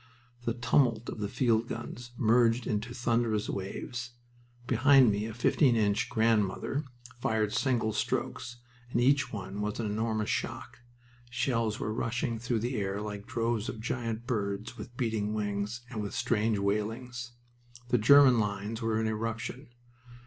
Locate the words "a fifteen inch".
5.27-6.09